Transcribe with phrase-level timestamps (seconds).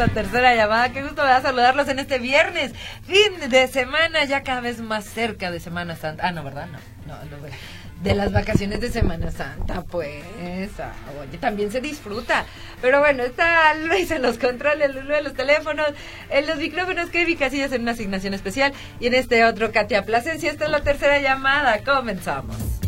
[0.00, 0.92] La tercera llamada.
[0.92, 2.72] Qué gusto me da saludarlos en este viernes,
[3.06, 6.26] fin de semana, ya cada vez más cerca de Semana Santa.
[6.26, 6.68] Ah, no, ¿verdad?
[7.06, 7.48] No, no,
[8.02, 10.24] de las vacaciones de Semana Santa, pues.
[10.78, 12.46] Ah, oye, también se disfruta.
[12.80, 15.88] Pero bueno, está Luis en los controles, en los teléfonos,
[16.30, 20.50] en los micrófonos, Kevin Casillas en una asignación especial y en este otro Katia Plasencia.
[20.50, 21.84] Esta es la tercera llamada.
[21.84, 22.79] Comenzamos.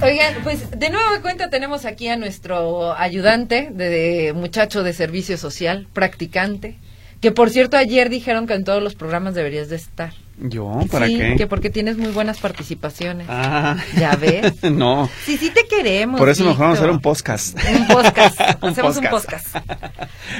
[0.00, 5.36] Oigan, pues de nuevo de cuenta tenemos aquí a nuestro ayudante de, muchacho de servicio
[5.36, 6.76] social, practicante,
[7.20, 10.12] que por cierto ayer dijeron que en todos los programas deberías de estar.
[10.40, 10.84] ¿Yo?
[10.92, 11.34] ¿Para sí, qué?
[11.36, 13.26] que porque tienes muy buenas participaciones.
[13.28, 13.76] Ah.
[13.98, 14.62] ¿Ya ves?
[14.70, 15.10] no.
[15.24, 16.16] Sí, sí te queremos.
[16.16, 17.58] Por eso nos vamos a hacer un podcast.
[17.76, 18.40] Un podcast.
[18.62, 19.52] Un Hacemos un podcast.
[19.52, 19.90] podcast.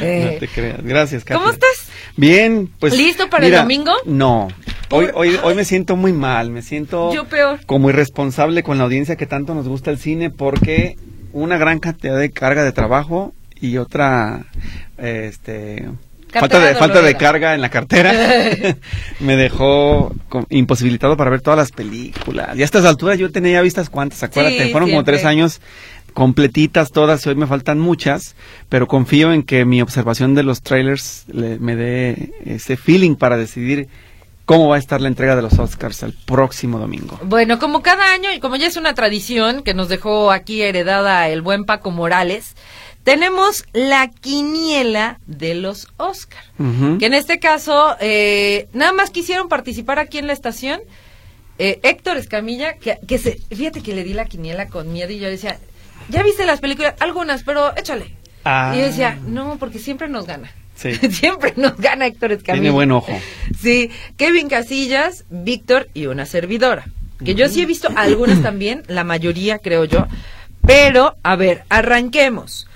[0.01, 0.85] Eh, no te creas.
[0.85, 1.41] Gracias, Katy.
[1.41, 1.89] ¿Cómo estás?
[2.17, 2.97] Bien, pues.
[2.97, 3.93] ¿Listo para el domingo?
[4.05, 4.49] No.
[4.91, 6.51] Hoy, hoy, hoy me siento muy mal.
[6.51, 7.61] Me siento Yo peor.
[7.67, 10.97] como irresponsable con la audiencia que tanto nos gusta el cine porque
[11.33, 14.47] una gran cantidad de carga de trabajo y otra,
[14.97, 15.89] este.
[16.31, 18.13] Falta de, falta de carga en la cartera
[19.21, 22.57] me dejó con- imposibilitado para ver todas las películas.
[22.57, 25.61] Y a estas alturas yo tenía ya vistas cuántas, acuérdate, Sí, fueron como tres años
[26.13, 28.35] completitas todas y hoy me faltan muchas,
[28.69, 33.37] pero confío en que mi observación de los trailers le- me dé ese feeling para
[33.39, 33.89] decidir
[34.49, 37.21] cómo va a estar la entrega de los Oscars el próximo domingo.
[37.23, 41.29] Bueno, como cada año y como ya es una tradición que nos dejó aquí heredada
[41.29, 42.57] el buen Paco Morales,
[43.05, 46.43] tenemos la quiniela de los Oscar.
[46.59, 46.97] Ujú.
[46.97, 50.81] Que en este caso, eh, nada más quisieron participar aquí en la estación.
[51.59, 55.19] eh, Héctor Escamilla, que, que se, fíjate que le di la quiniela con miedo y
[55.19, 55.59] yo decía,
[56.09, 56.95] ¿ya viste las películas?
[57.01, 58.15] Algunas, pero échale.
[58.45, 58.73] Ah.
[58.75, 60.51] Y yo decía, no, porque siempre nos gana.
[60.79, 60.95] Sí.
[61.11, 62.63] siempre nos gana Héctor Escamilla.
[62.63, 63.13] Tiene buen ojo.
[63.61, 66.87] Sí, Kevin Casillas, Víctor y una servidora.
[67.25, 70.07] Que yo sí he visto algunas también, la mayoría creo yo.
[70.65, 72.69] Pero, a ver, arranquemos.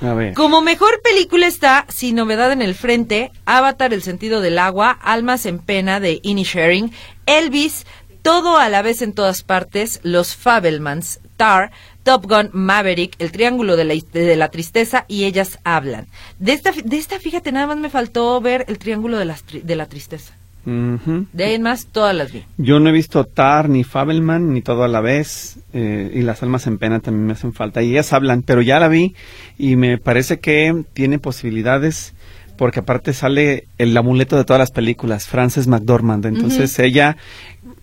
[0.00, 0.34] A ver.
[0.34, 5.46] Como mejor película está, sin novedad en el frente, Avatar, El sentido del agua, Almas
[5.46, 6.92] en pena de Inisharing,
[7.26, 7.86] Elvis,
[8.22, 11.70] Todo a la vez en todas partes, Los Fabelmans, Tar,
[12.04, 16.06] Top Gun, Maverick, El triángulo de la, de la tristeza y Ellas hablan.
[16.38, 19.76] De esta, de esta, fíjate, nada más me faltó ver El triángulo de la, de
[19.76, 20.34] la tristeza.
[20.66, 22.44] De ahí en más, todas las vi.
[22.56, 26.42] Yo no he visto Tar, ni Fabelman, ni todo a la vez, eh, y las
[26.42, 27.82] almas en pena también me hacen falta.
[27.82, 29.14] Y ellas hablan, pero ya la vi
[29.58, 32.14] y me parece que tiene posibilidades,
[32.56, 36.24] porque aparte sale el amuleto de todas las películas, Frances McDormand.
[36.24, 37.18] Entonces ella,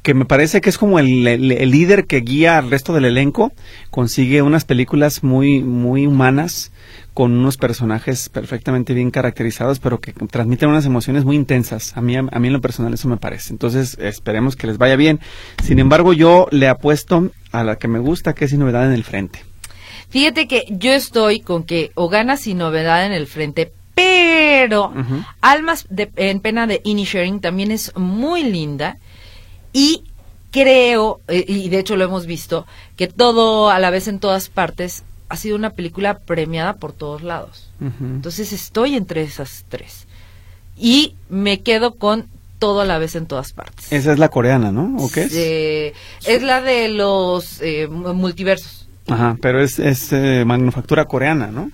[0.01, 3.05] que me parece que es como el, el- el líder que guía al resto del
[3.05, 3.51] elenco,
[3.91, 6.71] consigue unas películas muy, muy humanas,
[7.13, 11.95] con unos personajes perfectamente bien caracterizados, pero que transmiten unas emociones muy intensas.
[11.97, 13.51] A mí, a mí en lo personal eso me parece.
[13.51, 15.19] Entonces esperemos que les vaya bien.
[15.61, 18.93] Sin embargo, yo le apuesto a la que me gusta, que es Sin Novedad en
[18.93, 19.43] el Frente.
[20.09, 24.91] Fíjate que yo estoy con que o gana sin novedad en el frente, pero.
[25.41, 28.97] Almas de- en pena de Inisharing también es muy linda
[29.73, 30.03] y
[30.51, 32.65] creo, eh, y de hecho lo hemos visto,
[32.97, 37.21] que todo a la vez en todas partes ha sido una película premiada por todos
[37.23, 37.69] lados.
[37.79, 40.05] Entonces estoy entre esas tres.
[40.77, 42.27] Y me quedo con
[42.59, 43.91] todo a la vez en todas partes.
[43.91, 44.95] Esa es la coreana, ¿no?
[45.03, 45.33] ¿O qué es?
[45.33, 45.93] Eh,
[46.25, 48.87] es la de los eh, mu- multiversos.
[49.07, 51.71] Ajá, pero es, es eh, manufactura coreana, ¿no?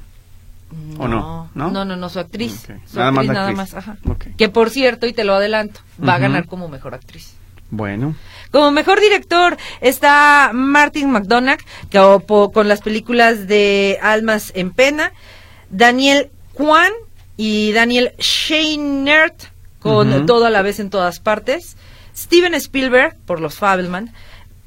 [1.00, 1.50] ¿O no?
[1.56, 1.72] ¿No?
[1.72, 2.68] No, no, no, su actriz.
[2.86, 3.58] Su Nada más actriz la nada actriz.
[3.58, 3.98] más, ajá.
[4.38, 7.34] Que por cierto, y te lo adelanto, va a ganar como mejor actriz.
[7.70, 8.16] Bueno.
[8.52, 11.60] Como mejor director está Martin McDonagh,
[11.90, 12.22] que
[12.54, 15.12] con las películas de Almas en Pena,
[15.70, 16.92] Daniel Kwan
[17.36, 19.44] y Daniel Scheinert
[19.80, 20.26] con Ujú.
[20.26, 21.78] Todo a la vez en todas partes,
[22.16, 24.12] Steven Spielberg por Los Fabelman,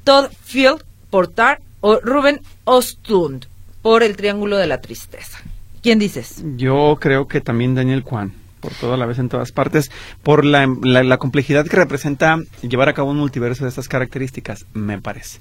[0.03, 3.45] Todd Field por Tar o Ruben Ostlund
[3.81, 5.39] por El Triángulo de la Tristeza.
[5.81, 6.43] ¿Quién dices?
[6.55, 9.91] Yo creo que también Daniel Kwan, por toda la vez en todas partes,
[10.23, 14.65] por la, la, la complejidad que representa llevar a cabo un multiverso de estas características,
[14.73, 15.39] me parece.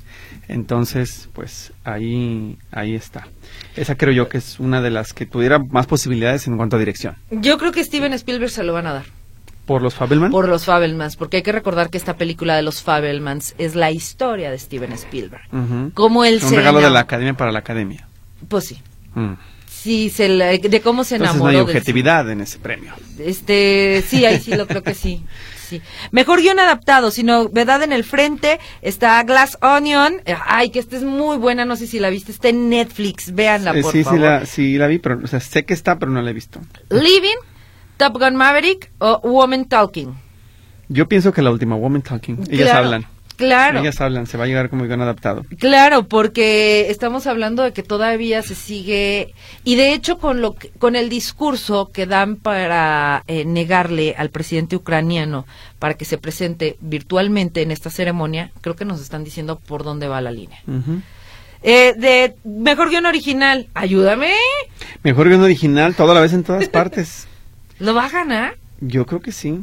[0.48, 3.28] Entonces, pues ahí, ahí está.
[3.76, 6.78] Esa creo yo que es una de las que tuviera más posibilidades en cuanto a
[6.78, 7.16] dirección.
[7.30, 9.04] Yo creo que Steven Spielberg se lo van a dar.
[9.66, 10.32] ¿Por los Fabelman?
[10.32, 13.92] Por los Fabelmans, porque hay que recordar que esta película de los Fabelmans es la
[13.92, 15.42] historia de Steven Spielberg.
[15.94, 18.08] Cómo él Un se regalo de la academia para la academia.
[18.48, 18.82] Pues sí.
[19.14, 19.34] Mm.
[19.66, 22.92] Sí, se la- de cómo se Entonces enamoró no hay del objetividad en ese premio.
[23.18, 25.22] Este, sí, ahí sí lo creo que sí.
[25.70, 25.80] Sí.
[26.10, 30.14] Mejor guion adaptado, sino Verdad en el Frente, está Glass Onion,
[30.44, 33.70] ay, que esta es muy buena, no sé si la viste, está en Netflix, véanla
[33.78, 34.18] Eh, por sí, favor.
[34.18, 36.32] sí la, sí la vi, pero o sea, sé que está, pero no la he
[36.32, 36.60] visto.
[36.88, 37.36] Living,
[37.98, 40.12] Top Gun Maverick o Woman Talking.
[40.88, 43.06] Yo pienso que la última, Woman Talking, ellas Claro, hablan.
[43.40, 43.80] Claro.
[43.80, 45.44] Ellas hablan, se va a llegar como guion adaptado.
[45.58, 49.34] Claro, porque estamos hablando de que todavía se sigue
[49.64, 54.28] y de hecho con lo que- con el discurso que dan para eh, negarle al
[54.30, 55.46] presidente ucraniano
[55.78, 60.06] para que se presente virtualmente en esta ceremonia, creo que nos están diciendo por dónde
[60.06, 60.60] va la línea.
[61.62, 64.32] Eh, de mejor guion original, ayúdame,
[65.02, 67.26] Mejor guion original, toda la vez en todas partes.
[67.78, 68.56] lo va a ganar.
[68.80, 69.60] Yo creo que sí.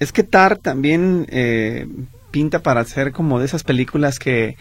[0.00, 1.86] Es que Tar también eh,
[2.34, 4.56] pinta para hacer como de esas películas que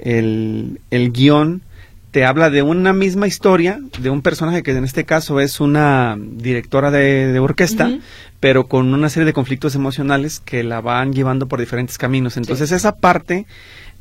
[0.00, 1.62] el, el guion
[2.10, 6.16] te habla de una misma historia, de un personaje que en este caso es una
[6.18, 7.96] directora de, de orquesta,
[8.40, 12.36] pero con una serie de conflictos emocionales que la van llevando por diferentes caminos.
[12.36, 13.46] Entonces esa parte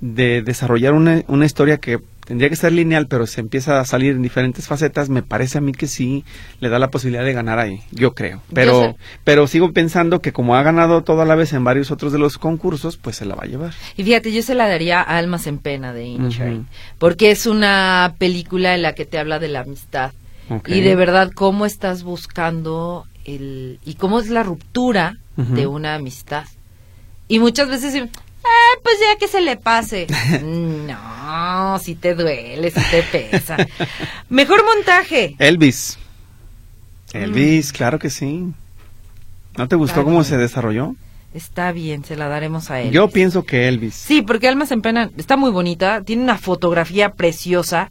[0.02, 4.12] de desarrollar una, una historia que tendría que ser lineal, pero se empieza a salir
[4.16, 6.24] en diferentes facetas, me parece a mí que sí
[6.60, 8.42] le da la posibilidad de ganar ahí, yo creo.
[8.54, 12.20] Pero, pero sigo pensando que como ha ganado toda la vez en varios otros de
[12.20, 13.74] los concursos, pues se la va a llevar.
[13.98, 16.66] Y fíjate, yo se la daría a Almas en Pena de Ujú.
[16.98, 20.12] porque es una película en la que te habla de la amistad
[20.68, 26.46] y de verdad cómo estás buscando el y cómo es la ruptura de una amistad.
[27.28, 27.96] Y muchas veces,
[28.44, 30.08] ah, pues ya que se le pase.
[30.44, 30.98] no,
[31.82, 33.58] si te duele, si te pesa.
[34.30, 35.36] Mejor montaje.
[35.40, 35.98] Elvis.
[37.14, 38.54] Elvis, claro que sí.
[39.58, 40.96] ¿No te gustó cómo se desarrolló?
[41.34, 42.92] Está bien, se la daremos a él.
[42.92, 43.96] Yo pienso que Elvis.
[43.96, 47.90] Sí, porque Almas en Pena está muy bonita, tiene una fotografía preciosa,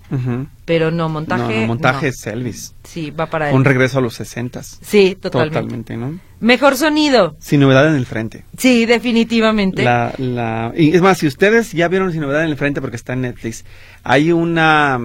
[0.67, 1.55] pero no montaje.
[1.55, 2.11] no, no, montaje no.
[2.11, 2.75] es Elvis.
[2.85, 3.57] Sí, va para él.
[3.57, 4.79] Un regreso a los sesentas.
[4.83, 5.55] Sí, totalmente.
[5.59, 6.21] Totalmente, ¿no?
[6.41, 7.35] Mejor sonido.
[7.39, 8.45] Sin novedad en el frente.
[8.59, 9.83] Sí, definitivamente.
[9.85, 12.97] La, la, y es más, si ustedes ya vieron Sin novedad en el frente porque
[12.97, 13.65] está en Netflix,
[14.05, 15.01] hay una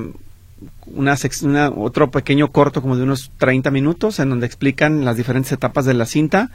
[0.88, 5.51] una, una- otro pequeño corto como de unos 30 minutos en donde explican las diferentes
[5.51, 6.51] etapas de la cinta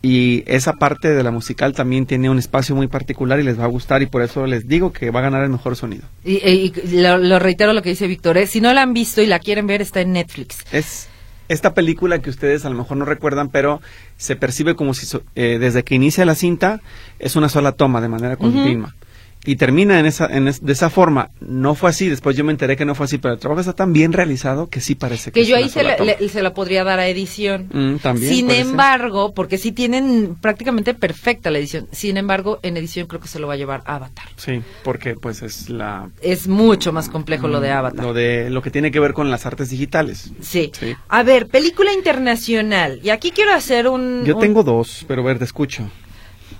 [0.00, 3.64] y esa parte de la musical también tiene un espacio muy particular y les va
[3.64, 6.04] a gustar y por eso les digo que va a ganar el mejor sonido.
[6.24, 8.46] Y, y- y lo, lo reitero lo que dice Víctor, ¿eh?
[8.46, 10.58] si no la han visto y la quieren ver, está en Netflix.
[10.72, 11.08] Es
[11.48, 13.80] esta película que ustedes a lo mejor no recuerdan, pero
[14.18, 16.80] se percibe como si so- eh, desde que inicia la cinta
[17.18, 18.94] es una sola toma de manera continua.
[19.44, 21.30] Y termina en esa, en es- de esa forma.
[21.40, 23.72] No fue así, después yo me enteré que no fue así, pero el trabajo está
[23.72, 26.42] tan bien realizado que sí parece que, Que es yo ahí se la, le- se
[26.42, 27.68] la podría dar a edición.
[27.72, 28.60] Mm, también Sin ser.
[28.60, 31.86] embargo, porque sí tienen prácticamente perfecta la edición.
[31.92, 34.26] Sin embargo, en edición creo que se lo va a llevar Avatar.
[34.36, 36.10] Sí, porque pues es la...
[36.20, 38.04] Es mucho más complejo lo de Avatar.
[38.04, 40.30] Lo, de, lo que tiene que ver con las artes digitales.
[40.42, 40.72] Sí.
[40.78, 40.94] Sí.
[41.08, 43.00] A ver, película internacional.
[43.02, 44.24] Y aquí quiero hacer un...
[44.24, 45.88] Yo un- tengo dos, pero a ver, te escucho.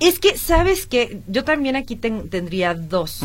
[0.00, 1.20] Es que, ¿sabes qué?
[1.28, 3.20] Yo también aquí ten- tendría dos.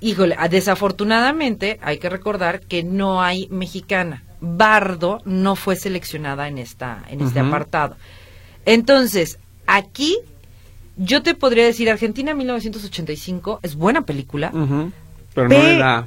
[0.00, 4.22] Híjole, desafortunadamente hay que recordar que no hay mexicana.
[4.40, 7.96] Bardo no fue seleccionada en esta en este apartado.
[8.66, 10.18] Entonces, aquí
[10.96, 14.50] yo te podría decir Argentina 1985 es buena película.
[15.34, 16.06] Pero Pe- no le da,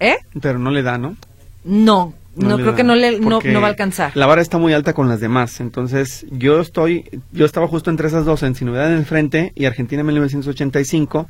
[0.00, 0.16] ¿Eh?
[0.40, 1.16] pero no le da, ¿no?
[1.64, 4.12] No, no, creo da, que no le no, va a alcanzar.
[4.14, 8.08] La vara está muy alta con las demás, entonces yo estoy, yo estaba justo entre
[8.08, 11.28] esas dos, en Sin Novedad en el Frente y Argentina 1985,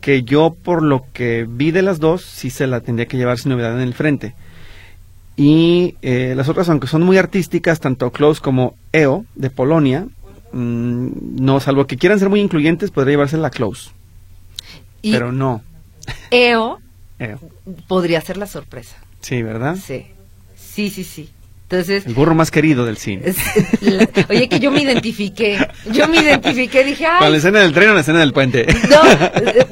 [0.00, 3.38] que yo por lo que vi de las dos, sí se la tendría que llevar
[3.38, 4.34] Sin Novedad en el Frente.
[5.36, 10.06] Y eh, las otras, aunque son muy artísticas, tanto Close como EO de Polonia,
[10.52, 11.08] mm,
[11.40, 13.90] no, salvo que quieran ser muy incluyentes, podría llevarse la Close,
[15.00, 15.62] y pero no
[16.30, 16.78] EO
[17.18, 17.38] EO.
[17.88, 18.96] podría ser la sorpresa.
[19.20, 19.76] Sí, ¿verdad?
[19.76, 20.06] Sí.
[20.72, 21.28] Sí, sí, sí.
[21.64, 23.22] Entonces, El burro más querido del cine.
[23.24, 23.36] es-
[23.80, 25.56] la- oye que yo me identifiqué.
[25.90, 28.66] Yo me identifiqué, dije, ¿Con la ay, escena del tren o la escena del puente?
[28.90, 29.00] No,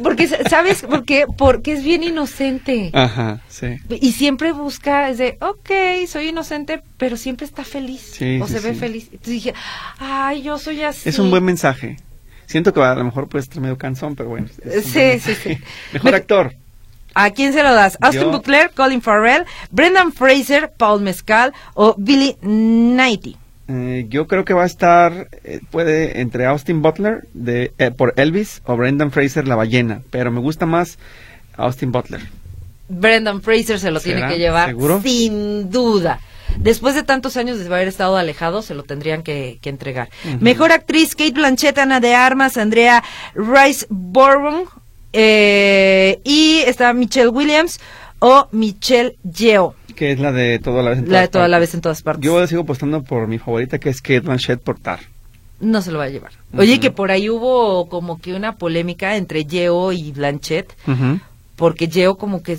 [0.03, 1.27] porque sabes por qué?
[1.37, 2.91] Porque es bien inocente.
[2.95, 3.77] Ajá, sí.
[4.01, 8.01] Y siempre busca, es de, ok, soy inocente, pero siempre está feliz.
[8.15, 8.81] Sí, o sí, se ve sí.
[8.81, 9.05] feliz.
[9.13, 9.55] Entonces dije,
[9.99, 11.07] ay, yo soy así.
[11.07, 11.99] Es un buen mensaje.
[12.47, 14.49] Siento que a lo mejor puede estar medio cansón, pero bueno.
[14.49, 14.61] Sí,
[14.95, 15.59] buen sí, sí.
[15.93, 16.55] Mejor Me- actor.
[17.15, 17.99] ¿A quién se lo das?
[18.01, 23.37] ¿Austin Yo- Butler, Colin Farrell, Brendan Fraser, Paul Mescal o Billy Knighty?
[23.69, 28.15] Eh, yo creo que va a estar, eh, puede, entre Austin Butler de, eh, por
[28.17, 30.99] Elvis o Brendan Fraser, La Ballena, pero me gusta más
[31.57, 32.21] Austin Butler.
[32.89, 35.01] Brendan Fraser se lo tiene que llevar ¿Seguro?
[35.03, 36.19] sin duda.
[36.59, 40.09] Después de tantos años de haber estado alejado, se lo tendrían que, que entregar.
[40.41, 43.05] Mejor actriz, Kate Blanchett, Ana de Armas, Andrea
[43.37, 44.65] Rice Bourbon,
[45.13, 47.81] eh, y está Michelle Williams
[48.21, 51.49] o Michelle Yeoh, Que es la de toda la vez en la de todas toda
[51.49, 51.69] la partes.
[51.69, 52.25] vez en todas partes.
[52.25, 55.01] Yo sigo apostando por mi favorita, que es Kate Blanchett por Tar.
[55.61, 56.33] No se lo va a llevar.
[56.57, 60.73] Oye, que por ahí hubo como que una polémica entre Yeoh y Blanchett,
[61.57, 62.59] porque Yeoh como que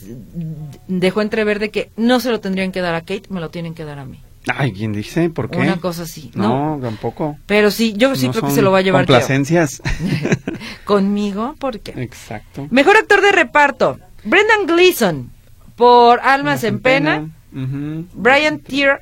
[0.87, 3.73] dejó entrever de que no se lo tendrían que dar a Kate, me lo tienen
[3.73, 4.19] que dar a mí.
[4.47, 5.29] Ay, ¿quién dice?
[5.29, 5.57] ¿Por qué?
[5.59, 6.31] Una cosa así.
[6.35, 7.37] No, No, tampoco.
[7.45, 9.05] pero sí, yo sí No creo que se lo va a llevar.
[9.05, 9.81] Complacencias.
[10.95, 11.93] Conmigo, ¿por qué?
[12.03, 12.67] Exacto.
[12.69, 15.31] Mejor actor de reparto, Brendan Gleeson,
[15.77, 17.29] por Almas en Pena.
[17.53, 18.99] Brian Tier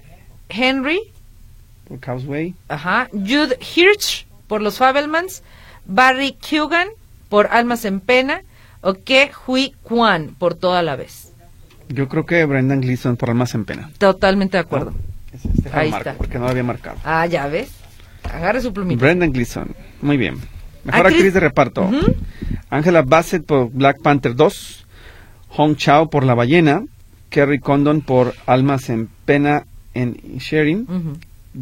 [0.50, 1.00] Henry,
[1.88, 2.54] Por Causeway.
[2.68, 5.42] ajá, Jude Hirsch, por Los Fabelmans,
[5.86, 6.90] Barry Kugan,
[7.28, 8.44] por Almas en Pena,
[8.82, 11.34] o Ke Hui Kwan, por Toda la Vez.
[11.88, 13.90] Yo creo que Brendan Gleeson por Almas en Pena.
[13.98, 14.94] Totalmente de acuerdo.
[15.34, 16.20] Este Ahí marco, está.
[16.20, 16.98] Porque no lo había marcado.
[17.04, 17.72] Ah, ya ves.
[18.32, 19.02] Agarre su plumita.
[19.04, 19.76] Brendan Gleeson.
[20.04, 20.38] Muy bien.
[20.92, 21.90] Mejor Actriz- actriz, de reparto.
[22.70, 24.86] Angela Bassett por Black Panther 2.
[25.50, 26.84] Hong Chao por La Ballena.
[27.30, 30.88] Kerry Condon por Almas en Pena en Sharing.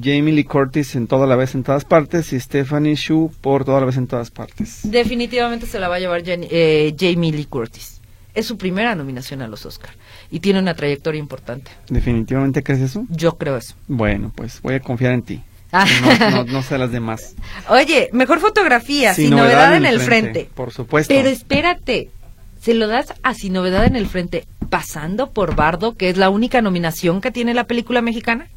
[0.01, 2.31] Jamie Lee Curtis en Toda la Vez en Todas Partes.
[2.33, 4.81] Y Stephanie Shu por Toda la Vez en Todas Partes.
[4.83, 8.01] Definitivamente se la va a llevar Jenny- eh, Jamie Lee Curtis.
[8.33, 9.89] Es su primera nominación a los Oscar
[10.29, 11.71] y tiene una trayectoria importante.
[11.89, 13.05] ¿Definitivamente crees eso?
[13.09, 13.73] Yo creo eso.
[13.87, 15.41] Bueno, pues voy a confiar en ti.
[15.71, 15.85] Ah.
[16.19, 17.35] No, no, no sé las demás.
[17.69, 20.49] Oye, mejor fotografía, sin, novedad, en el frente.
[20.53, 21.13] Por supuesto.
[21.13, 22.09] Pero espérate,
[22.61, 26.29] se lo das a Sin Novedad en el Frente, pasando por Bardo, que es la
[26.29, 28.47] única nominación que tiene la película mexicana.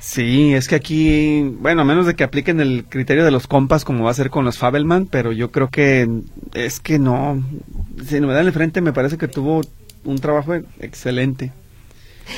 [0.00, 3.86] Sí, es que aquí, bueno, a menos de que apliquen el criterio de los compas
[3.86, 6.06] como va a ser con los Fabelman, pero yo creo que
[6.52, 7.42] es que no.
[8.06, 9.62] Si no me da en el frente, me parece que tuvo
[10.04, 11.52] un trabajo excelente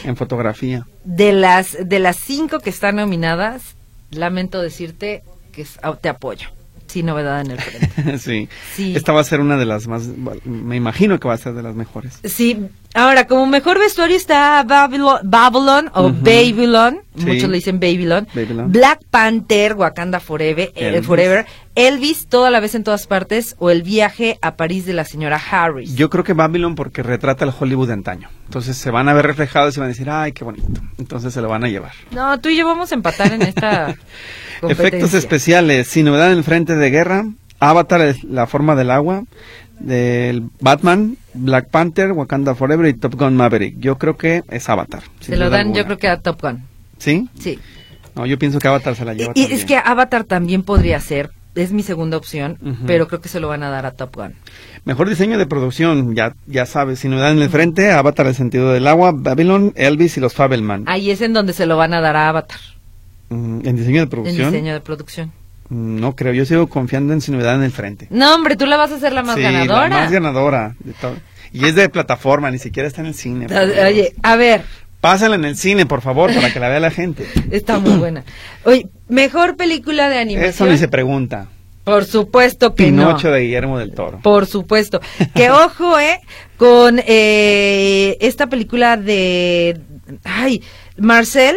[0.05, 0.87] en fotografía.
[1.05, 3.76] De las, de las cinco que están nominadas,
[4.17, 6.49] lamento decirte que ah, te apoyo.
[6.87, 8.19] Sin novedad en el frente.
[8.19, 8.49] sí.
[8.75, 8.95] Sí.
[8.95, 10.05] Esta va a ser una de las más,
[10.45, 12.21] me imagino que va a ser de las mejores.
[12.23, 16.11] Sí, ahora como mejor vestuario está Babylon, Babylon o.
[16.13, 17.27] Babylon, Sí.
[17.27, 18.71] muchos le dicen Babylon, Babylon.
[18.71, 21.03] Black Panther, Wakanda Forever, eh.
[21.03, 21.45] Forever,
[21.77, 25.37] Elvis, toda la vez en todas partes, o el viaje a París de la señora
[25.51, 25.95] Harris.
[25.95, 28.29] Yo creo que Babylon porque retrata el Hollywood de antaño.
[28.47, 30.81] Entonces se van a ver reflejados y van a decir, ay, qué bonito.
[30.99, 31.93] Entonces se lo van a llevar.
[32.13, 33.95] No, tú y yo vamos a empatar en esta.
[34.69, 37.27] Efectos especiales, sin novedad en el frente de guerra,
[37.61, 39.25] Avatar, es la forma del agua,
[39.79, 43.79] del Batman, Black Panther, Wakanda Forever y Top Gun Maverick.
[43.79, 45.03] Yo creo que es Avatar.
[45.21, 46.63] Se lo dan, yo creo que a Top Gun.
[46.99, 47.29] ¿Sí?
[47.39, 47.59] Sí.
[48.15, 49.59] No, yo pienso que Avatar se la Y, lleva y también.
[49.61, 53.49] es que Avatar también podría ser, es mi segunda opción, pero creo que se lo
[53.49, 54.35] van a dar a Top Gun.
[54.85, 58.73] Mejor diseño de producción, ya, ya sabes, sin novedad en el frente, Avatar, el sentido
[58.73, 60.85] del agua, Babylon, Elvis y los Fabelman.
[60.87, 62.61] Ahí es en donde se lo van a dar a Avatar,
[63.29, 65.33] Mm, en diseño de en producción, diseño de producción.
[65.71, 68.07] mm, no creo, yo sigo confiando en sin novedad en el frente.
[68.11, 69.89] No, hombre, tú la vas a hacer la más Sí, ganadora.
[69.89, 70.75] La más ganadora.
[70.79, 71.17] de todo.
[71.53, 73.47] Y es de plataforma, ni siquiera está en el cine.
[73.49, 74.63] Oye, a ver,
[75.01, 77.27] Pásala en el cine, por favor, para que la vea la gente.
[77.51, 78.23] está muy buena.
[78.65, 80.51] Oye, mejor película de animación.
[80.51, 81.49] Eso ni se pregunta.
[81.87, 83.35] Por supuesto que Pinocho no.
[83.35, 84.19] de Guillermo del Toro.
[84.21, 85.01] Por supuesto.
[85.37, 86.21] Que ojo, eh,
[86.57, 89.81] con eh, esta película de,
[90.25, 90.63] ay,
[90.99, 91.57] Marcel.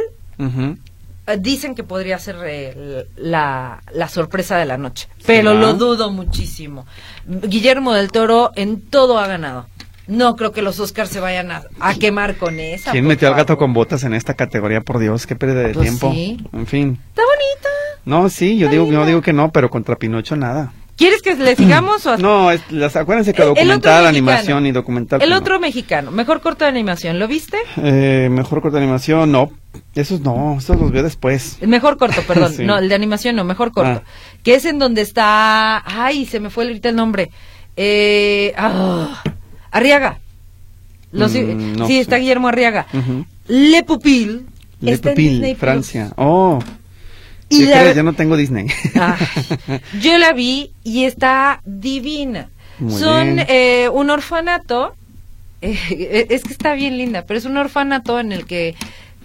[1.39, 6.85] Dicen que podría ser eh, la, la sorpresa de la noche, pero lo dudo muchísimo.
[7.25, 9.67] Guillermo del Toro en todo ha ganado.
[10.09, 12.91] No creo que los Oscars se vayan a, a quemar con esa.
[12.91, 14.81] ¿Quién metió al gato con botas en esta categoría?
[14.81, 16.11] Por Dios, qué pérdida de Pues tiempo.
[16.11, 16.37] sí.
[16.51, 16.99] En fin.
[17.09, 17.69] Está bonita.
[18.05, 20.73] No, sí, yo Está digo, yo digo que no, pero contra Pinocho nada.
[20.97, 24.71] ¿Quieres que le sigamos o No, es- las, acuérdense que El- el documental, animación y
[24.71, 25.21] documental.
[25.21, 27.57] El pues, otro mexicano, mejor corto de animación, ¿lo viste?
[27.77, 29.51] Eh, mejor corto de animación, no.
[29.95, 31.57] Esos no, esos los veo después.
[31.61, 32.53] El Mejor corto, perdón.
[32.57, 32.63] Sí.
[32.65, 34.01] No, el de animación no, mejor corto.
[34.03, 34.09] Ah.
[34.43, 35.83] Que es en donde está.
[35.85, 37.29] Ay, se me fue ahorita el nombre.
[37.77, 39.21] Eh, ah,
[39.71, 40.19] Arriaga.
[41.11, 41.99] Los- Mm, no sí, sé.
[42.01, 42.85] está Guillermo Arriaga.
[43.47, 44.45] Le Pupil.
[44.81, 45.57] Le está en Pupil, Plus.
[45.57, 46.11] Francia.
[46.15, 46.59] Oh.
[47.49, 47.93] Y ¿Qué la-?
[47.93, 48.67] Yo no tengo Disney.
[48.95, 52.49] Ay, yo la vi y está divina.
[52.77, 54.93] Muy Son eh, un orfanato,
[55.61, 58.75] eh, es que está bien linda, pero es un orfanato en el que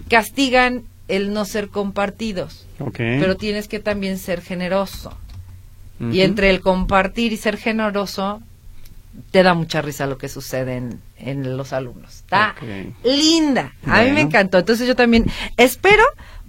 [0.09, 2.65] castigan el no ser compartidos,
[2.97, 5.15] pero tienes que también ser generoso.
[6.11, 8.41] Y entre el compartir y ser generoso,
[9.31, 12.15] te da mucha risa lo que sucede en, en los alumnos.
[12.15, 12.55] Está
[13.03, 13.73] linda.
[13.85, 14.19] A mí me Bueno.
[14.19, 14.57] encantó.
[14.57, 15.25] Entonces yo también
[15.57, 16.03] espero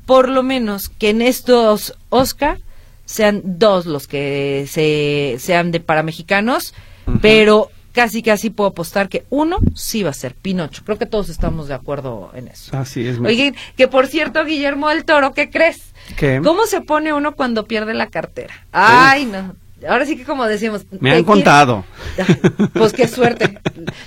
[0.07, 2.59] por lo menos que en estos Oscar
[3.05, 6.75] sean dos los que se, sean de para mexicanos,
[7.21, 10.83] pero casi casi puedo apostar que uno sí va a ser Pinocho.
[10.85, 12.77] Creo que todos estamos de acuerdo en eso.
[12.77, 13.19] Así es.
[13.19, 15.93] Oigan, que por cierto, Guillermo del Toro, ¿qué crees?
[16.17, 16.41] ¿Qué?
[16.45, 18.55] ¿Cómo se pone uno cuando pierde la cartera?
[18.73, 19.57] Ay, no.
[19.89, 20.87] Ahora sí que como decimos...
[20.91, 21.85] Me han quiere- contado.
[22.73, 23.59] Pues qué suerte.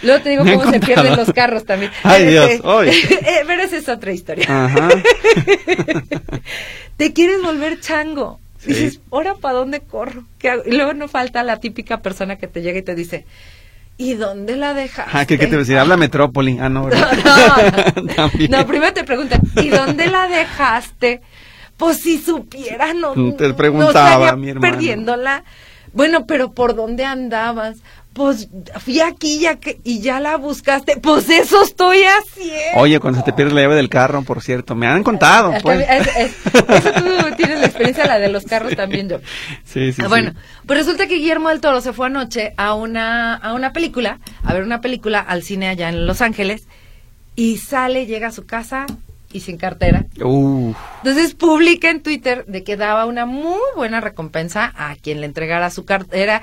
[0.02, 1.92] Luego te digo cómo se pierden los carros también.
[2.04, 2.90] Ay, Dios, hoy.
[3.10, 4.46] eh, Pero esa es otra historia.
[4.48, 4.90] Ajá.
[6.98, 8.40] Te quieres volver chango.
[8.60, 8.74] Sí.
[8.74, 10.26] Dices, ¿ahora para dónde corro?
[10.38, 10.64] ¿Qué hago?
[10.66, 13.26] Y luego no falta la típica persona que te llega y te dice,
[13.98, 15.12] ¿y dónde la dejaste?
[15.14, 15.78] Ah, ¿qué, qué te voy a decir?
[15.78, 16.58] Habla Metrópoli.
[16.60, 16.82] Ah, no.
[16.82, 17.96] No, ¿verdad?
[17.96, 18.52] no, También.
[18.52, 21.22] no, primero te preguntan, ¿y dónde la dejaste?
[21.80, 24.72] Pues si supieras, no, Te preguntaba, mi hermano.
[24.74, 25.44] perdiéndola.
[25.94, 27.78] Bueno, pero ¿por dónde andabas?
[28.14, 30.98] Pues fui aquí ya que, y ya la buscaste.
[30.98, 32.80] Pues eso estoy haciendo.
[32.82, 34.76] Oye, cuando se te pierde la llave del carro, por cierto.
[34.76, 35.88] Me han contado, pues.
[35.90, 36.36] es- es-
[36.70, 39.20] eso tú tienes la experiencia, la de los carros también yo.
[39.64, 40.10] Sí, sí, Ah, sí.
[40.10, 40.34] Bueno,
[40.66, 44.54] pues resulta que Guillermo del Toro se fue anoche a una, a una película, a
[44.54, 46.68] ver una película al cine allá en Los Ángeles,
[47.36, 48.86] y sale, llega a su casa
[49.32, 50.06] y sin cartera.
[50.24, 50.76] Uf.
[51.04, 55.70] Entonces publica en Twitter de que daba una muy buena recompensa a quien le entregara
[55.70, 56.42] su cartera.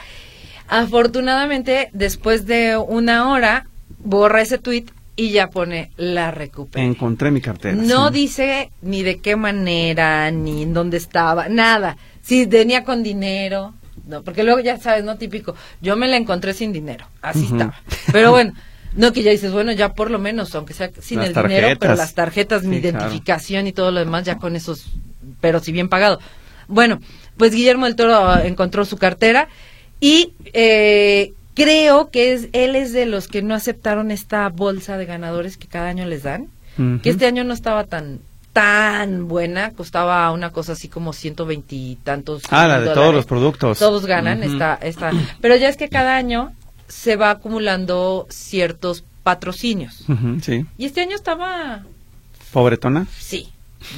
[0.68, 3.66] Afortunadamente, después de una hora,
[3.98, 6.84] borra ese tweet y ya pone la recupera.
[6.84, 7.76] encontré mi cartera.
[7.76, 8.14] No sí.
[8.14, 11.96] dice ni de qué manera, ni en dónde estaba, nada.
[12.22, 13.74] Si venía con dinero,
[14.06, 15.54] no, porque luego ya sabes, no típico.
[15.80, 17.74] Yo me la encontré sin dinero, así estaba.
[18.12, 18.52] Pero bueno,
[18.96, 21.78] no que ya dices, bueno, ya por lo menos, aunque sea sin Las el dinero,
[21.78, 22.98] pero las tarjetas, mi claro.
[22.98, 24.86] identificación y todo lo demás, ya con esos,
[25.40, 26.18] pero si bien pagado.
[26.68, 27.00] Bueno,
[27.36, 29.48] pues Guillermo del Toro ah, encontró su cartera
[30.00, 35.06] y eh, creo que es, él es de los que no aceptaron esta bolsa de
[35.06, 36.48] ganadores que cada año les dan
[37.02, 38.20] que este año no estaba tan
[38.52, 42.42] tan buena, costaba una cosa así como ciento veintitantos.
[42.50, 43.78] Ah, la de todos los productos.
[43.78, 45.10] Todos ganan, esta, esta.
[45.42, 46.52] Pero ya es que cada año
[46.88, 50.04] se va acumulando ciertos patrocinios.
[50.42, 50.64] Sí.
[50.78, 51.84] Y este año estaba,
[52.52, 53.06] Pobretona.
[53.18, 53.48] sí.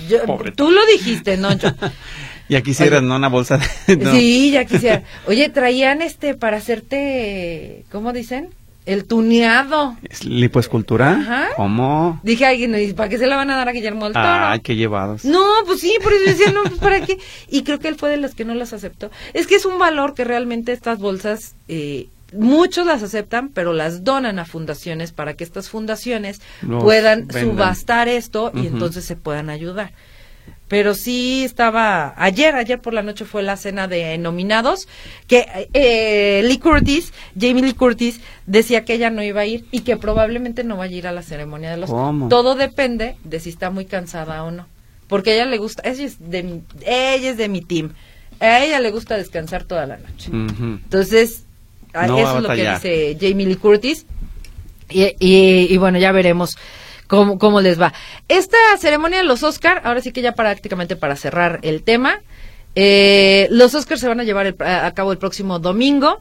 [0.09, 0.53] Yo- Pobre.
[0.53, 1.71] tú lo dijiste, no yo.
[2.51, 3.09] Ya quisieras, Oye.
[3.09, 3.17] ¿no?
[3.17, 3.97] Una bolsa de...
[3.99, 4.11] no.
[4.13, 5.03] Sí, ya quisiera.
[5.27, 8.49] Oye, traían este para hacerte, ¿cómo dicen?
[8.87, 9.97] El tuneado.
[10.09, 11.11] ¿Es ¿Lipoescultura?
[11.13, 11.49] Ajá.
[11.57, 12.19] ¿Cómo?
[12.23, 14.25] Dije, ay, ¿y ¿para qué se la van a dar a Guillermo del Toro?
[14.27, 15.27] Ay, qué llevados.
[15.27, 17.19] No, pues sí, por eso decía, no, pues para qué.
[17.49, 19.11] Y creo que él fue de los que no las aceptó.
[19.35, 24.05] Es que es un valor que realmente estas bolsas, eh, muchos las aceptan, pero las
[24.05, 27.45] donan a fundaciones para que estas fundaciones Los puedan vendan.
[27.45, 29.93] subastar esto y entonces se puedan ayudar.
[30.69, 34.87] Pero sí estaba, ayer, ayer por la noche fue la cena de nominados,
[35.27, 39.81] que eh, Lee Curtis, Jamie Lee Curtis, decía que ella no iba a ir y
[39.81, 41.89] que probablemente no vaya a ir a la ceremonia de los...
[41.89, 42.29] ¿Cómo?
[42.29, 44.67] Todo depende de si está muy cansada o no.
[45.07, 47.95] Porque a ella le gusta, ella es de mi, ella es de mi team.
[48.39, 50.31] A ella le gusta descansar toda la noche.
[50.31, 51.45] Entonces,
[52.07, 54.07] No va eso es lo que dice Jamie Lee Curtis.
[54.91, 56.57] Y, y- y bueno, ya veremos
[57.07, 57.93] cómo, cómo les va.
[58.29, 62.21] Esta ceremonia de los Oscar, ahora sí que ya prácticamente para cerrar el tema,
[62.75, 66.21] eh, los Oscars se van a llevar el- a cabo el próximo domingo.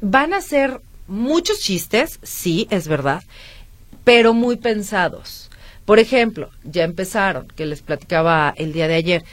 [0.00, 3.22] Van a ser muchos chistes, sí, es verdad,
[4.04, 5.50] pero muy pensados.
[5.84, 9.24] Por ejemplo, ya empezaron, que les platicaba el día de ayer,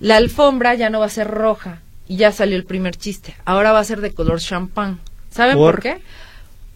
[0.00, 3.34] la alfombra ya no va a ser roja y ya salió el primer chiste.
[3.46, 5.00] Ahora va a ser de color champán.
[5.30, 5.82] ¿Saben por, ¿Por?
[5.82, 5.96] qué?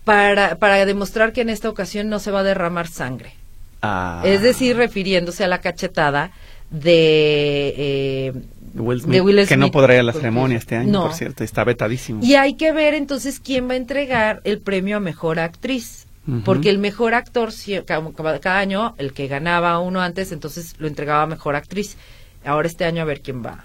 [0.05, 3.35] Para, para demostrar que en esta ocasión no se va a derramar sangre.
[3.83, 4.23] Ah.
[4.25, 6.31] Es decir, refiriéndose a la cachetada
[6.71, 8.33] de, eh,
[8.77, 11.03] Will Smith, de Will que no podrá ir a la ceremonia este año, No.
[11.03, 12.25] por cierto, está vetadísimo.
[12.25, 16.07] Y hay que ver entonces quién va a entregar el premio a mejor actriz.
[16.45, 17.51] Porque el mejor actor,
[17.87, 21.97] cada año, el que ganaba uno antes, entonces lo entregaba a mejor actriz.
[22.45, 23.65] Ahora este año a ver quién va,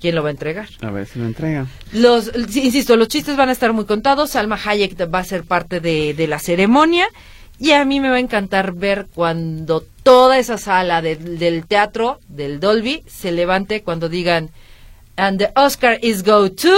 [0.00, 0.68] quién lo va a entregar.
[0.80, 1.66] A ver si lo entrega.
[1.92, 4.30] Los, insisto, los chistes van a estar muy contados.
[4.30, 7.06] Salma Hayek va a ser parte de, de la ceremonia.
[7.60, 12.20] Y a mí me va a encantar ver cuando toda esa sala del- del teatro,
[12.28, 14.50] del Dolby, se levante cuando digan,
[15.16, 16.70] and the Oscar is go to.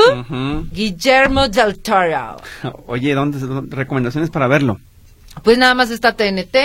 [0.72, 2.36] Guillermo del Toro.
[2.86, 4.80] Oye, ¿dónde, dónde- recomendaciones para verlo?
[5.44, 6.56] Pues nada más está TNT.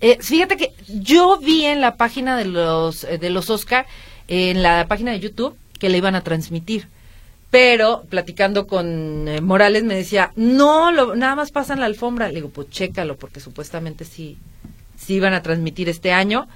[0.00, 3.86] Eh, fíjate que yo vi en la página de los eh, de los Oscar,
[4.28, 6.88] en la página de YouTube, que le iban a transmitir.
[7.50, 12.28] Pero platicando con eh, Morales me decía, no, lo- nada más pasan la alfombra.
[12.28, 14.36] Le digo, pues chécalo, porque supuestamente sí,
[14.98, 16.46] sí iban a transmitir este año.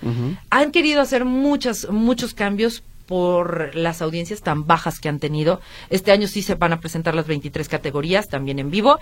[0.51, 5.61] Han querido hacer muchas, muchos cambios por las audiencias tan bajas que han tenido.
[5.89, 8.99] Este año sí se van a presentar las 23 categorías, también en vivo.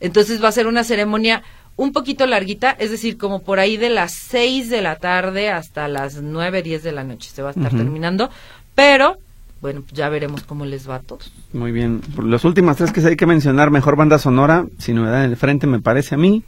[0.00, 1.42] Entonces va a ser una ceremonia
[1.76, 5.86] un poquito larguita, es decir, como por ahí de las 6 de la tarde hasta
[5.86, 8.30] las 9, 10 de la noche se va a estar terminando,
[8.74, 9.16] pero
[9.60, 11.32] bueno, ya veremos cómo les va a todos.
[11.52, 12.00] Muy bien.
[12.14, 15.36] Por Las últimas tres que hay que mencionar, mejor banda sonora, sin novedad en el
[15.36, 16.42] frente me parece a mí.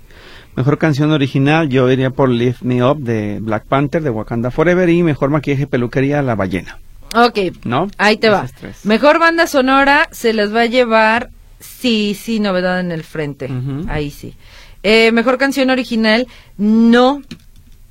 [0.56, 4.88] Mejor canción original, yo iría por Lift Me Up de Black Panther, de Wakanda Forever.
[4.88, 6.78] Y mejor maquillaje peluquería, La Ballena.
[7.14, 7.88] Ok, ¿No?
[7.98, 8.46] ahí te va.
[8.58, 8.84] Tres.
[8.84, 13.48] Mejor banda sonora se les va a llevar, sí, sí, novedad en el frente.
[13.88, 14.34] Ahí sí.
[14.82, 17.22] Eh, mejor canción original, no.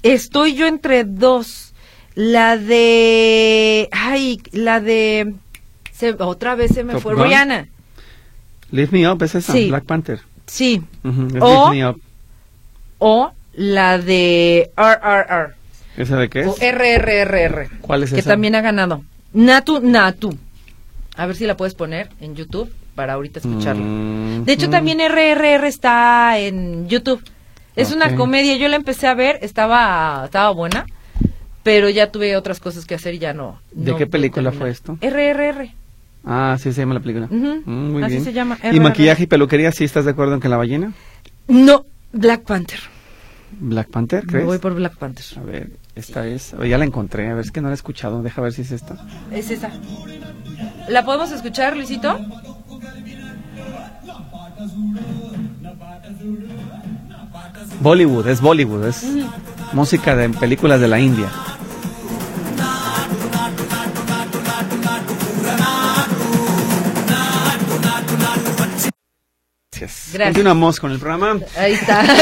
[0.03, 1.68] Estoy yo entre dos.
[2.21, 3.88] La de.
[3.93, 5.36] Ay, la de.
[5.93, 7.15] se- otra vez se me Top fue.
[7.15, 7.23] Gun.
[7.23, 7.67] Rihanna.
[8.71, 9.69] Lift Me Up es esa, Sí.
[9.69, 10.19] Black Panther.
[10.45, 10.82] Sí.
[11.39, 12.01] O- Lift Me Up.
[12.97, 15.53] O la de RRR.
[15.95, 16.47] ¿Esa de qué es?
[16.47, 17.69] O RRRR.
[17.79, 18.32] ¿Cuál es que esa?
[18.32, 19.01] también ha ganado.
[19.32, 20.38] Natu Natu.
[21.15, 23.82] A ver si la puedes poner en YouTube para ahorita escucharla.
[23.82, 24.71] Mm, De hecho, mm.
[24.71, 27.23] también RRR está en YouTube.
[27.77, 28.58] Es una comedia.
[28.58, 30.86] Yo la empecé a ver, estaba, estaba buena,
[31.63, 33.60] pero ya tuve otras cosas que hacer y ya no.
[33.72, 34.98] ¿De no qué película fue esto?
[35.02, 35.69] RRR.
[36.26, 37.26] Ah, sí se llama la película.
[37.28, 38.24] Ujú, Mm, muy así bien.
[38.26, 40.91] se llama, ¿Y maquillaje y peluquería, sí estás de acuerdo en que La Ballena?
[41.48, 42.80] No, Black Panther.
[43.60, 44.45] Black Panther, Me ¿crees?
[44.45, 45.26] voy por Black Panther.
[45.38, 46.54] A ver, esta es...
[46.54, 48.62] oh, ya la encontré, a ver, es que no la he escuchado, deja ver si
[48.62, 48.95] es esta.
[49.32, 49.72] Es esa.
[50.88, 52.19] ¿La podemos escuchar, Luisito?
[57.82, 59.06] Bollywood, es Bollywood, es
[59.73, 61.29] música de películas de la India.
[69.79, 70.10] Gracias.
[70.13, 70.34] Gracias.
[70.34, 71.39] Continuamos con el programa.
[71.58, 72.03] Ahí está.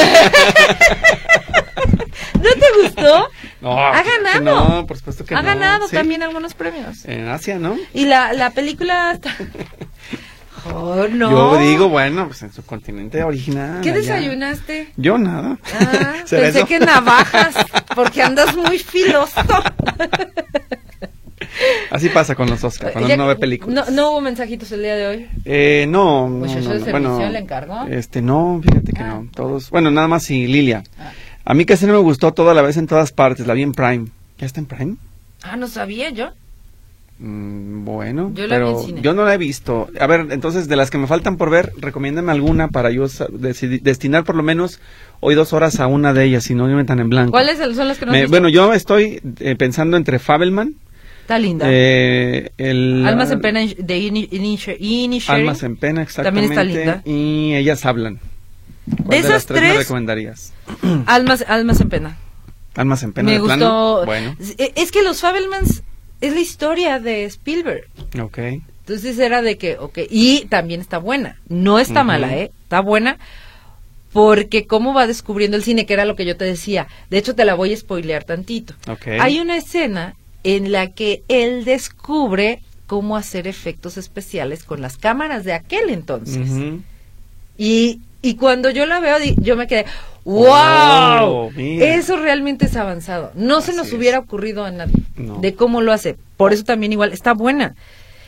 [2.35, 3.29] ¿No te gustó?
[3.61, 4.41] No, ha ganado.
[4.41, 5.95] no, por supuesto que ha no, ganado sí.
[5.95, 7.03] también algunos premios.
[7.05, 7.75] En Asia, ¿no?
[7.93, 9.35] Y la, la película está...
[10.73, 11.29] Oh, no.
[11.31, 13.81] Yo digo, bueno, pues en su continente original.
[13.81, 13.99] ¿Qué allá.
[13.99, 14.89] desayunaste?
[14.97, 15.57] Yo nada.
[15.79, 16.67] Ah, ¿Será pensé eso?
[16.67, 17.55] que navajas,
[17.95, 19.41] porque andas muy filoso.
[21.89, 23.87] Así pasa con los Oscars, cuando uno ve películas.
[23.89, 25.27] No, no hubo mensajitos el día de hoy.
[25.45, 27.87] Eh, no, no, Muchacho no, no, bueno.
[27.89, 29.07] Este, no, fíjate que Ah.
[29.07, 29.27] no.
[29.33, 30.83] Todos, bueno, nada más y Lilia.
[30.99, 31.11] Ah.
[31.45, 33.47] A mí casi no me gustó toda la vez en todas partes.
[33.47, 34.07] La vi en Prime.
[34.37, 34.95] ¿Ya está en Prime?
[35.43, 36.31] Ah, no sabía yo.
[37.19, 39.89] Mm, bueno, Yo pero yo no la he visto.
[39.99, 43.07] A ver, entonces, de las que me faltan por ver, recomiéndame alguna para yo
[43.81, 44.79] destinar por lo menos
[45.19, 47.31] hoy dos horas a una de ellas, si no me metan en blanco.
[47.31, 48.29] ¿Cuáles son las que no has Me- visto?
[48.31, 50.75] bueno, yo estoy eh, pensando entre Fabelman,
[51.21, 51.65] Está linda.
[51.67, 53.03] eh, el...
[53.05, 55.23] Almas en pena de.
[55.27, 56.55] Almas en pena, exactamente.
[56.55, 57.01] También está linda.
[57.03, 58.19] Y ellas hablan.
[58.95, 60.53] ¿Cuál De esas las tres, me recomendarías?
[61.07, 62.17] Almas, Almas en pena.
[62.75, 63.55] Almas en pena Me de gustó.
[63.57, 64.05] plano.
[64.05, 65.81] Bueno, Es- Es que los Fabelmans
[66.21, 67.87] es la historia de Spielberg.
[68.21, 68.39] ok.
[68.87, 71.37] Entonces era de que, ok, y también está buena.
[71.49, 72.51] No está mala, ¿eh?
[72.63, 73.17] Está buena.
[74.13, 76.87] Porque cómo va descubriendo el cine, que era lo que yo te decía.
[77.09, 78.75] De hecho, te la voy a spoilear tantito.
[78.87, 79.07] Ok.
[79.19, 85.43] Hay una escena en la que él descubre cómo hacer efectos especiales con las cámaras
[85.43, 86.49] de aquel entonces.
[87.57, 89.85] Y, y cuando yo la veo, yo me quedé,
[90.25, 90.47] ¡wow!
[91.23, 91.51] Oh.
[91.57, 93.31] Eso realmente es avanzado.
[93.35, 93.93] No se nos es.
[93.93, 95.39] hubiera ocurrido a nadie No.
[95.39, 96.15] de cómo lo hace.
[96.35, 97.75] Por eso también igual está buena.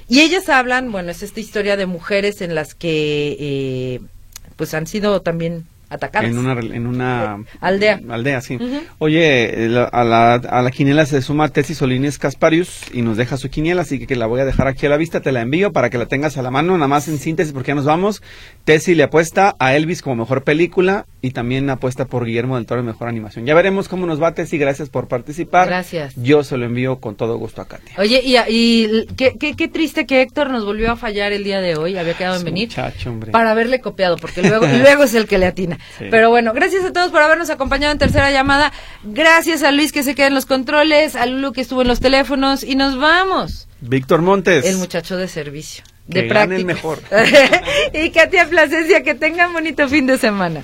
[0.08, 4.00] Y ellas hablan, bueno, es esta historia de mujeres en las que eh,
[4.56, 6.30] pues han sido también atacadas.
[6.30, 8.00] En una, en una Eh, aldea.
[8.10, 8.58] Aldea, sí.
[9.00, 13.38] Oye, la- a, la, a la quiniela se suma Tessie Solines Casparius y nos deja
[13.38, 15.42] su quiniela, así que, que la voy a dejar aquí a la vista, te la
[15.42, 17.86] envío para que la tengas a la mano, nada más en síntesis porque ya nos
[17.86, 18.22] vamos.
[18.66, 22.84] Tessie le apuesta a Elvis como mejor película y también apuesta por Guillermo del Toro
[22.84, 23.46] mejor animación.
[23.46, 25.68] Ya veremos cómo nos va Tessie, gracias por participar.
[25.68, 26.14] Gracias.
[26.16, 27.96] Yo se lo envío con todo gusto a Katia.
[27.98, 31.62] Oye, y, y qué, qué, qué triste que Héctor nos volvió a fallar el día
[31.62, 32.68] de hoy, había quedado en venir.
[32.70, 33.32] muchacho, hombre.
[33.32, 35.79] para haberle copiado, porque luego, luego es el que le atina.
[35.98, 36.06] Sí.
[36.12, 38.72] Pero bueno, gracias a todos por habernos acompañado en tercera llamada.
[39.04, 42.00] Gracias a Luis que se queda en los controles, a Lulu que estuvo en los
[42.00, 43.68] teléfonos y nos vamos.
[43.82, 44.66] Víctor Montes.
[44.66, 46.64] El muchacho de servicio, de Que el práctica.
[46.66, 47.00] mejor.
[47.94, 50.64] y Katia Plasencia, que tengan bonito fin de semana.